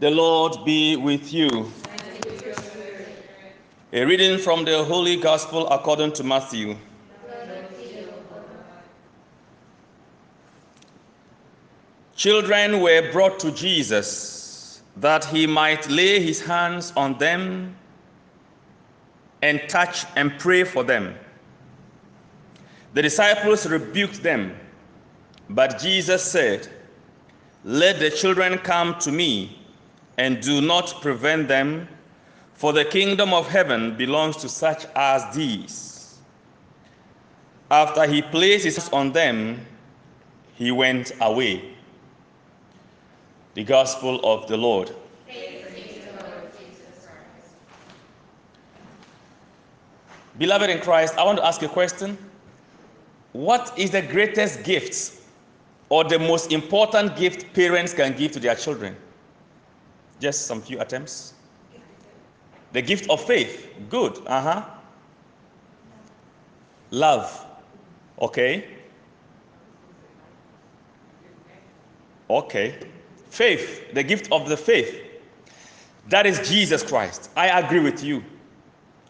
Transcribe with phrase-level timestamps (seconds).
[0.00, 1.70] The Lord be with you.
[3.92, 6.74] A reading from the Holy Gospel according to Matthew.
[12.16, 17.76] Children were brought to Jesus that he might lay his hands on them
[19.42, 21.14] and touch and pray for them.
[22.94, 24.56] The disciples rebuked them,
[25.50, 26.68] but Jesus said,
[27.64, 29.58] Let the children come to me
[30.20, 31.88] and do not prevent them,
[32.52, 36.18] for the kingdom of heaven belongs to such as these.
[37.70, 39.66] After he placed his on them,
[40.56, 41.74] he went away.
[43.54, 44.94] The Gospel of the Lord.
[50.36, 52.18] Beloved in Christ, I want to ask a question.
[53.32, 55.14] What is the greatest gift
[55.88, 58.94] or the most important gift parents can give to their children?
[60.20, 61.34] Just some few attempts.
[62.72, 63.68] The gift of faith.
[63.88, 64.18] Good.
[64.26, 64.64] Uh huh.
[66.90, 67.46] Love.
[68.20, 68.68] Okay.
[72.28, 72.78] Okay.
[73.30, 73.92] Faith.
[73.94, 75.00] The gift of the faith.
[76.08, 77.30] That is Jesus Christ.
[77.36, 78.22] I agree with you.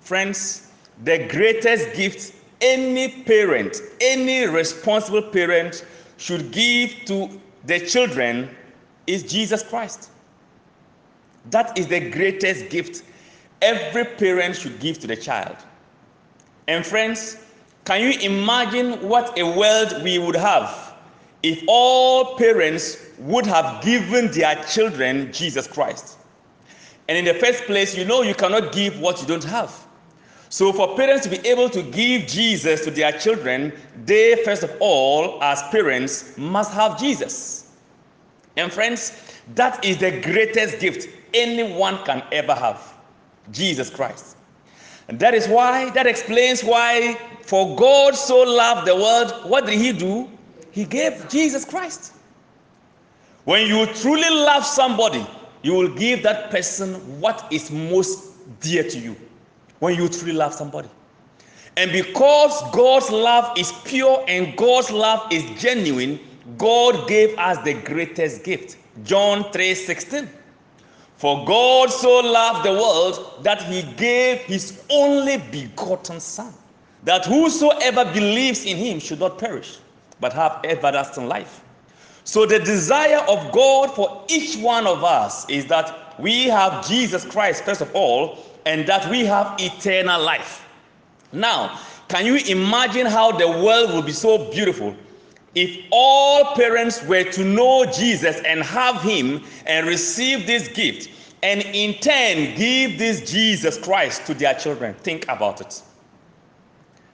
[0.00, 0.70] Friends,
[1.04, 5.84] the greatest gift any parent, any responsible parent
[6.16, 8.48] should give to the children
[9.06, 10.10] is Jesus Christ.
[11.50, 13.02] That is the greatest gift
[13.62, 15.56] every parent should give to the child.
[16.68, 17.38] And friends,
[17.84, 20.94] can you imagine what a world we would have
[21.42, 26.18] if all parents would have given their children Jesus Christ?
[27.08, 29.86] And in the first place, you know you cannot give what you don't have.
[30.48, 33.72] So, for parents to be able to give Jesus to their children,
[34.04, 37.72] they first of all, as parents, must have Jesus.
[38.56, 39.20] And friends,
[39.54, 42.94] that is the greatest gift anyone can ever have
[43.52, 44.36] Jesus Christ.
[45.08, 49.78] And that is why, that explains why, for God so loved the world, what did
[49.78, 50.28] He do?
[50.72, 52.12] He gave Jesus Christ.
[53.44, 55.24] When you truly love somebody,
[55.62, 59.16] you will give that person what is most dear to you
[59.78, 60.88] when you truly love somebody.
[61.76, 66.18] And because God's love is pure and God's love is genuine,
[66.58, 68.76] God gave us the greatest gift.
[69.04, 70.28] John 3:16.
[71.16, 76.52] For God so loved the world that he gave his only begotten son,
[77.04, 79.78] that whosoever believes in him should not perish,
[80.20, 81.62] but have everlasting life.
[82.24, 87.24] So the desire of God for each one of us is that we have Jesus
[87.24, 90.66] Christ first of all and that we have eternal life.
[91.32, 91.78] Now,
[92.08, 94.94] can you imagine how the world will be so beautiful
[95.56, 101.10] if all parents were to know Jesus and have him and receive this gift
[101.42, 104.94] and in turn give this Jesus Christ to their children?
[104.94, 105.82] Think about it.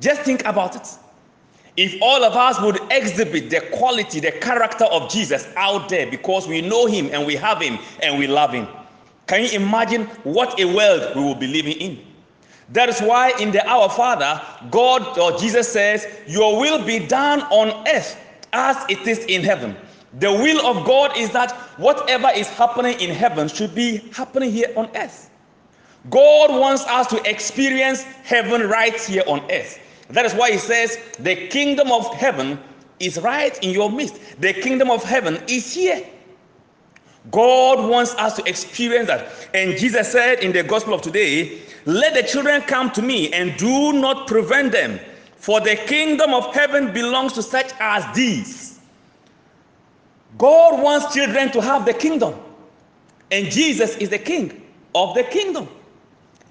[0.00, 0.86] Just think about it.
[1.76, 6.46] If all of us would exhibit the quality, the character of Jesus out there because
[6.46, 8.68] we know him and we have him and we love him
[9.26, 12.04] can you imagine what a world we will be living in?
[12.70, 14.40] That is why in the Our Father,
[14.70, 18.18] God or Jesus says, Your will be done on earth
[18.54, 19.76] as it is in heaven.
[20.20, 24.72] The will of God is that whatever is happening in heaven should be happening here
[24.76, 25.30] on earth.
[26.08, 29.80] God wants us to experience heaven right here on earth.
[30.10, 32.60] That is why He says, The kingdom of heaven
[33.00, 34.20] is right in your midst.
[34.40, 36.06] The kingdom of heaven is here.
[37.30, 39.28] God wants us to experience that.
[39.54, 43.56] And Jesus said in the gospel of today, Let the children come to me and
[43.56, 45.00] do not prevent them,
[45.44, 48.80] for the kingdom of heaven belongs to such as these.
[50.38, 52.34] God wants children to have the kingdom,
[53.30, 54.62] and Jesus is the king
[54.94, 55.68] of the kingdom.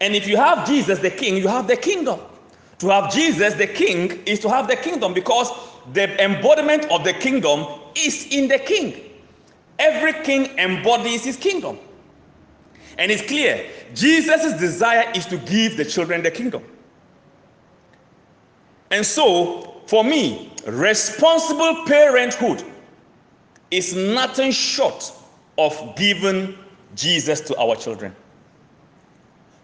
[0.00, 2.20] And if you have Jesus the king, you have the kingdom.
[2.78, 5.50] To have Jesus the king is to have the kingdom because
[5.92, 9.00] the embodiment of the kingdom is in the king.
[9.80, 11.76] Every king embodies his kingdom.
[12.98, 16.62] And it's clear Jesus' desire is to give the children the kingdom.
[18.90, 22.64] And so, for me, responsible parenthood
[23.70, 25.12] is nothing short
[25.58, 26.56] of giving
[26.94, 28.14] Jesus to our children.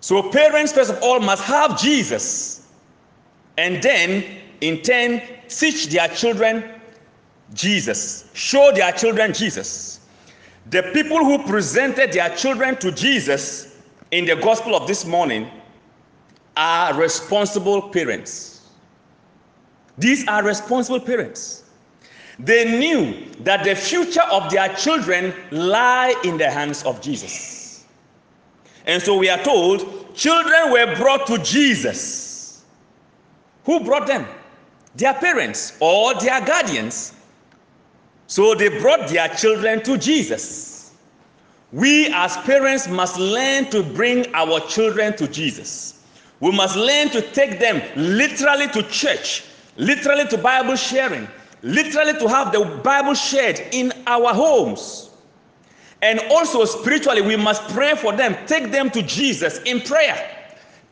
[0.00, 2.66] So, parents, first of all, must have Jesus
[3.58, 4.24] and then,
[4.60, 6.64] in turn, teach their children
[7.54, 10.00] Jesus, show their children Jesus.
[10.70, 13.76] The people who presented their children to Jesus
[14.10, 15.50] in the gospel of this morning
[16.56, 18.51] are responsible parents.
[19.98, 21.64] These are responsible parents.
[22.38, 27.84] They knew that the future of their children lie in the hands of Jesus.
[28.86, 32.64] And so we are told children were brought to Jesus.
[33.64, 34.26] Who brought them?
[34.96, 37.14] Their parents or their guardians.
[38.26, 40.92] So they brought their children to Jesus.
[41.70, 46.02] We as parents must learn to bring our children to Jesus.
[46.40, 49.44] We must learn to take them literally to church,
[49.76, 51.28] literally to Bible sharing,
[51.62, 55.10] literally to have the Bible shared in our homes.
[56.02, 58.36] And also spiritually, we must pray for them.
[58.46, 60.38] Take them to Jesus in prayer.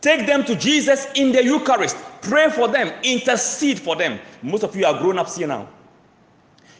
[0.00, 1.96] Take them to Jesus in the Eucharist.
[2.20, 2.92] Pray for them.
[3.02, 4.18] Intercede for them.
[4.42, 5.68] Most of you are grown ups here now.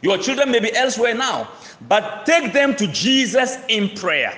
[0.01, 1.49] Your children may be elsewhere now,
[1.87, 4.37] but take them to Jesus in prayer.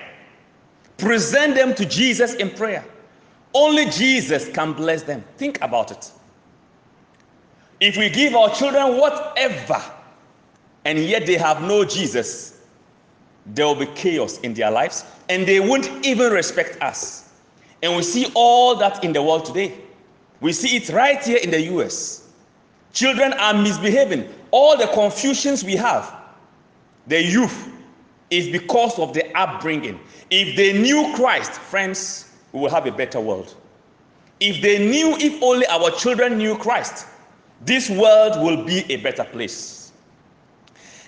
[0.98, 2.84] Present them to Jesus in prayer.
[3.54, 5.24] Only Jesus can bless them.
[5.38, 6.12] Think about it.
[7.82, 9.84] If we give our children whatever
[10.86, 12.62] and yet they have no Jesus,
[13.48, 17.30] there will be chaos in their lives and they won't even respect us.
[17.82, 19.74] And we see all that in the world today.
[20.42, 22.28] We see it right here in the US.
[22.94, 24.30] Children are misbehaving.
[24.52, 26.14] All the confusions we have,
[27.08, 27.70] the youth,
[28.30, 30.00] is because of the upbringing.
[30.30, 33.56] If they knew Christ, friends, we will have a better world.
[34.40, 37.08] If they knew, if only our children knew Christ,
[37.66, 39.92] this world will be a better place.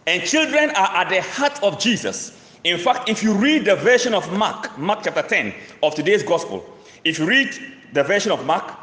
[0.06, 2.40] And children are at the heart of Jesus.
[2.64, 6.66] In fact, if you read the version of Mark, Mark chapter 10 of today's gospel,
[7.04, 7.50] if you read
[7.94, 8.80] the version of Mark,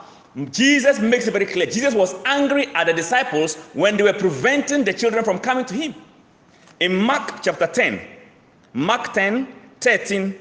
[0.50, 1.66] Jesus makes it very clear.
[1.66, 5.74] Jesus was angry at the disciples when they were preventing the children from coming to
[5.74, 5.94] him.
[6.80, 8.00] In Mark chapter 10,
[8.72, 9.48] Mark 10,
[9.80, 10.38] 13,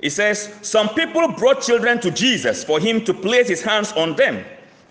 [0.00, 4.16] it says, Some people brought children to Jesus for him to place his hands on
[4.16, 4.44] them.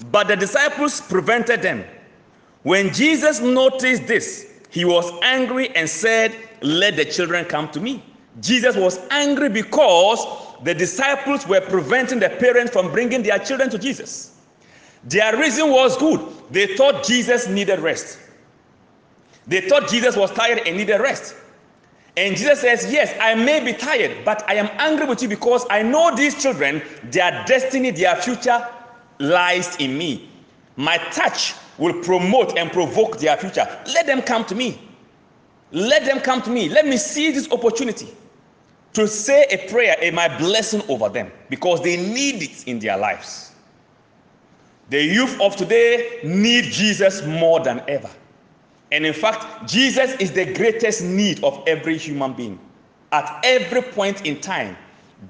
[0.09, 1.83] But the disciples prevented them.
[2.63, 8.03] When Jesus noticed this, he was angry and said, Let the children come to me.
[8.39, 10.25] Jesus was angry because
[10.63, 14.38] the disciples were preventing the parents from bringing their children to Jesus.
[15.03, 16.21] Their reason was good.
[16.51, 18.19] They thought Jesus needed rest.
[19.47, 21.36] They thought Jesus was tired and needed rest.
[22.15, 25.65] And Jesus says, Yes, I may be tired, but I am angry with you because
[25.69, 28.65] I know these children, their destiny, their future
[29.21, 30.29] lies in me.
[30.75, 33.68] My touch will promote and provoke their future.
[33.94, 34.81] Let them come to me.
[35.71, 36.69] Let them come to me.
[36.69, 38.09] Let me see this opportunity
[38.94, 42.97] to say a prayer and my blessing over them because they need it in their
[42.97, 43.53] lives.
[44.89, 48.09] The youth of today need Jesus more than ever.
[48.91, 52.59] And in fact, Jesus is the greatest need of every human being.
[53.13, 54.75] At every point in time,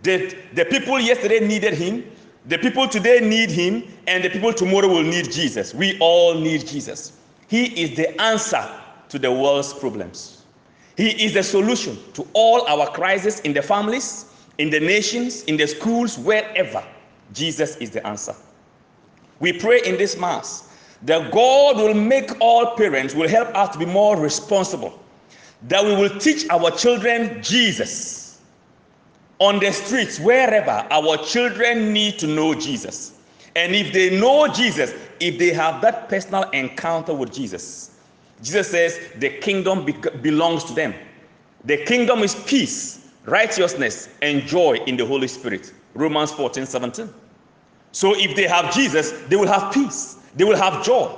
[0.02, 2.04] the, the people yesterday needed him,
[2.48, 5.74] the people today need him, and the people tomorrow will need Jesus.
[5.74, 7.14] We all need Jesus.
[7.48, 8.68] He is the answer
[9.10, 10.44] to the world's problems.
[10.98, 14.26] He is the solution to all our crises in the families,
[14.58, 16.84] in the nations, in the schools, wherever.
[17.34, 18.36] Jesus is the answer.
[19.40, 20.70] We pray in this Mass
[21.04, 25.00] that God will make all parents, will help us to be more responsible,
[25.68, 28.21] that we will teach our children Jesus
[29.42, 33.14] on the streets, wherever our children need to know Jesus.
[33.56, 37.98] And if they know Jesus, if they have that personal encounter with Jesus,
[38.44, 40.94] Jesus says the kingdom be- belongs to them.
[41.66, 45.74] The kingdom is peace, righteousness, and joy in the Holy Spirit.
[45.96, 47.12] Romans 14 17.
[47.94, 51.12] So if they have Jesus, they will have peace, they will have joy.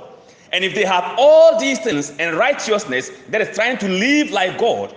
[0.50, 4.58] And if they have all these things and righteousness that is trying to live like
[4.58, 4.96] God,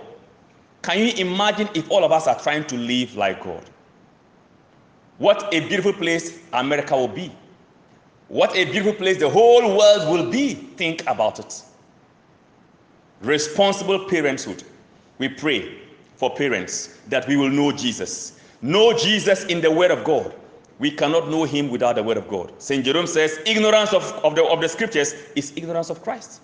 [0.82, 3.64] can you imagine if all of us are trying to live like God?
[5.18, 7.32] What a beautiful place America will be.
[8.28, 10.54] What a beautiful place the whole world will be.
[10.54, 11.62] Think about it.
[13.20, 14.62] Responsible parenthood.
[15.18, 15.78] We pray
[16.16, 18.38] for parents that we will know Jesus.
[18.62, 20.34] Know Jesus in the Word of God.
[20.78, 22.52] We cannot know Him without the Word of God.
[22.58, 22.84] St.
[22.84, 26.40] Jerome says, ignorance of, of, the, of the scriptures is ignorance of Christ.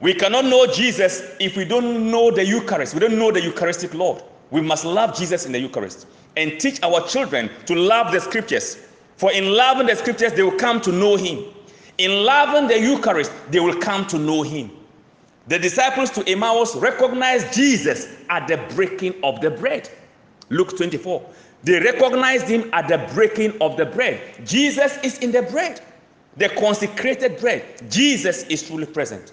[0.00, 2.94] We cannot know Jesus if we don't know the Eucharist.
[2.94, 4.22] We don't know the Eucharistic Lord.
[4.50, 8.78] We must love Jesus in the Eucharist and teach our children to love the scriptures.
[9.16, 11.44] For in loving the scriptures, they will come to know Him.
[11.98, 14.70] In loving the Eucharist, they will come to know Him.
[15.48, 19.88] The disciples to Emmaus recognized Jesus at the breaking of the bread.
[20.50, 21.24] Luke 24.
[21.62, 24.20] They recognized him at the breaking of the bread.
[24.44, 25.80] Jesus is in the bread,
[26.36, 27.64] the consecrated bread.
[27.90, 29.32] Jesus is truly present.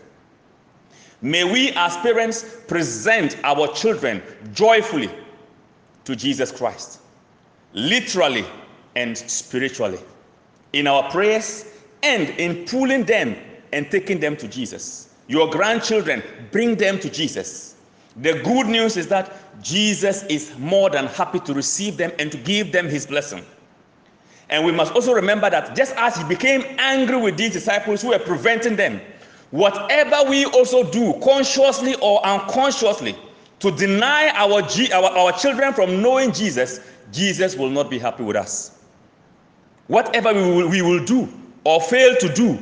[1.24, 4.22] May we, as parents, present our children
[4.54, 5.10] joyfully
[6.04, 7.00] to Jesus Christ,
[7.72, 8.46] literally
[8.98, 10.00] and spiritually,
[10.74, 11.66] in our prayers
[12.04, 13.38] and in pulling them
[13.72, 15.10] and taking them to Jesus.
[15.28, 17.76] your grandchildren, bring them to Jesus.
[18.18, 22.38] The good news is that Jesus is more than happy to receive them and to
[22.38, 23.46] give them his blessing.
[24.50, 28.10] And we must also remember that just as he became angry with these disciples who
[28.10, 29.00] were preventing them,
[29.54, 33.16] whatever we also do, consciously or unconsciously,
[33.60, 36.80] to deny our, our, our children from knowing Jesus,
[37.12, 38.80] Jesus will not be happy with us.
[39.88, 41.30] Whatever we will, we will do
[41.66, 42.58] or fail to do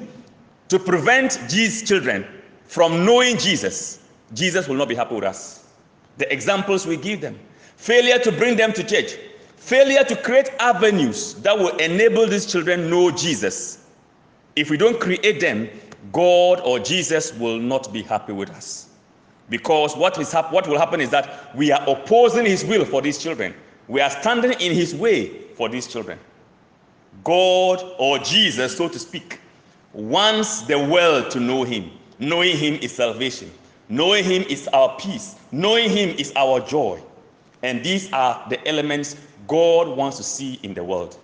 [0.68, 2.28] to prevent these children
[2.66, 4.00] from knowing Jesus,
[4.34, 5.70] Jesus will not be happy with us.
[6.18, 7.40] The examples we give them,
[7.78, 9.14] failure to bring them to church,
[9.56, 13.86] failure to create avenues that will enable these children know Jesus.
[14.58, 15.70] If we don't create them,
[16.12, 18.89] God or Jesus will not be happy with us.
[19.50, 23.01] Because what, is hap- what will happen is that we are opposing His will for
[23.01, 23.53] these children.
[23.88, 26.17] We are standing in His way for these children.
[27.24, 29.39] God or Jesus, so to speak,
[29.93, 31.91] wants the world to know Him.
[32.20, 33.51] Knowing Him is salvation.
[33.89, 35.36] Knowing Him is our peace.
[35.51, 37.01] Knowing Him is our joy.
[37.63, 39.17] And these are the elements
[39.48, 41.17] God wants to see in the world.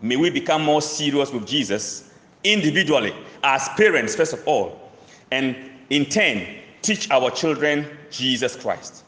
[0.00, 2.10] May we become more serious with Jesus
[2.44, 3.12] individually,
[3.44, 4.90] as parents, first of all,
[5.30, 5.54] and
[5.90, 6.46] in turn,
[6.82, 9.04] teach our children Jesus Christ.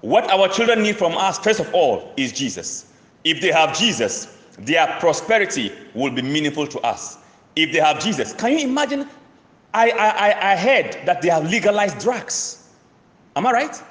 [0.00, 2.92] What our children need from us, first of all, is Jesus.
[3.22, 7.18] If they have Jesus, their prosperity will be meaningful to us.
[7.56, 9.08] If they have Jesus, can you imagine?
[9.72, 12.68] I, I, I heard that they have legalized drugs.
[13.36, 13.82] Am I right?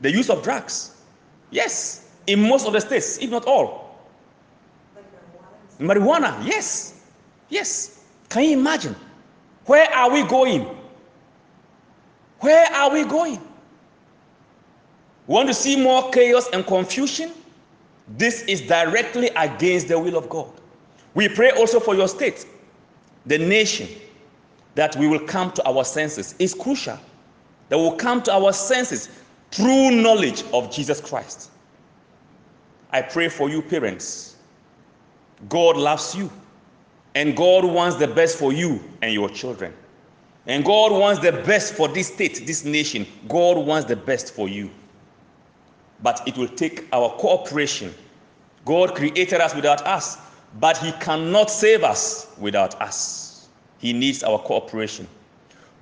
[0.00, 1.02] The use of drugs.
[1.50, 3.98] Yes, in most of the states, if not all.
[5.78, 6.44] marijuana.
[6.46, 7.00] yes.
[7.48, 8.03] Yes.
[8.28, 8.96] Can you imagine?
[9.66, 10.68] Where are we going?
[12.40, 13.40] Where are we going?
[15.26, 17.32] We want to see more chaos and confusion?
[18.18, 20.52] This is directly against the will of God.
[21.14, 22.46] We pray also for your state,
[23.24, 23.88] the nation,
[24.74, 26.34] that we will come to our senses.
[26.38, 26.98] It's crucial
[27.68, 29.08] that we will come to our senses
[29.50, 31.50] through knowledge of Jesus Christ.
[32.90, 34.36] I pray for you, parents.
[35.48, 36.30] God loves you,
[37.14, 39.72] and God wants the best for you and your children.
[40.46, 43.06] And God wants the best for this state, this nation.
[43.28, 44.70] God wants the best for you.
[46.02, 47.94] But it will take our cooperation.
[48.64, 50.18] God created us without us,
[50.60, 53.48] but He cannot save us without us.
[53.78, 55.08] He needs our cooperation.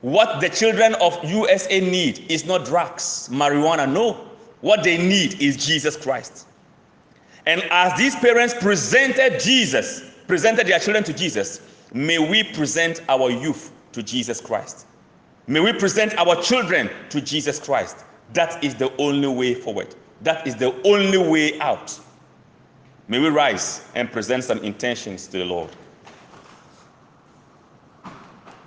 [0.03, 3.91] What the children of USA need is not drugs, marijuana.
[3.91, 4.29] No.
[4.61, 6.47] What they need is Jesus Christ.
[7.47, 11.61] And as these parents presented Jesus, presented their children to Jesus,
[11.93, 14.87] may we present our youth to Jesus Christ.
[15.47, 18.05] May we present our children to Jesus Christ.
[18.33, 19.95] That is the only way forward.
[20.23, 21.99] That is the only way out.
[23.09, 25.71] May we rise and present some intentions to the Lord.